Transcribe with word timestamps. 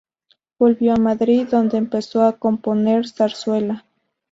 Volvió 0.57 0.93
a 0.95 0.99
Madrid 0.99 1.45
donde 1.47 1.77
empezó 1.77 2.23
a 2.23 2.39
componer 2.39 3.07
zarzuela. 3.07 3.85